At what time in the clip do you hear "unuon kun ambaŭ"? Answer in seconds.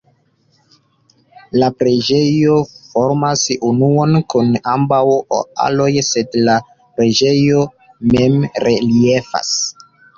3.73-5.05